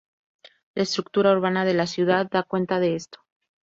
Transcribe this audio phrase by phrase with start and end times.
[0.73, 3.19] La estructura urbana de la ciudad da cuenta de esto.